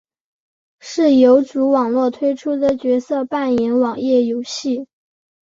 [0.79, 4.87] 是游族网络推出的角色扮演网页游戏。